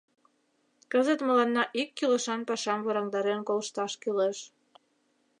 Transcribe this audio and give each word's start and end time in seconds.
—Кызыт 0.91 1.19
мыланна 1.27 1.63
ик 1.81 1.89
кӱлешан 1.97 2.41
пашам 2.47 2.79
вораҥдарен 2.85 3.41
колшташ 3.49 3.91
кӱлеш. 4.01 4.37